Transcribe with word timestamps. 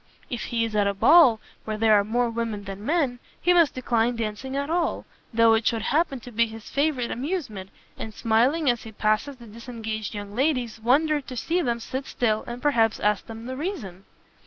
If 0.31 0.45
he 0.45 0.65
is 0.65 0.75
at 0.75 0.87
a 0.87 0.95
ball 0.95 1.39
where 1.63 1.77
there 1.77 1.93
are 1.93 2.03
more 2.03 2.27
women 2.31 2.63
than 2.63 2.83
men, 2.83 3.19
he 3.39 3.53
must 3.53 3.75
decline 3.75 4.15
dancing 4.15 4.57
at 4.57 4.67
all, 4.67 5.05
though 5.31 5.53
it 5.53 5.67
should 5.67 5.83
happen 5.83 6.19
to 6.21 6.31
be 6.31 6.47
his 6.47 6.71
favourite 6.71 7.11
amusement, 7.11 7.69
and 7.99 8.11
smiling 8.11 8.67
as 8.67 8.81
he 8.81 8.91
passes 8.91 9.35
the 9.35 9.45
disengaged 9.45 10.15
young 10.15 10.33
ladies, 10.33 10.79
wonder 10.79 11.21
to 11.21 11.37
see 11.37 11.61
them 11.61 11.79
sit 11.79 12.07
still, 12.07 12.43
and 12.47 12.63
perhaps 12.63 12.99
ask 12.99 13.27
them 13.27 13.45
the 13.45 13.55
reason!" 13.55 14.05